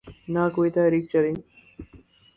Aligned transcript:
نہ 0.33 0.43
کوئی 0.55 0.69
تحریک 0.75 1.05
چلی۔ 1.11 1.33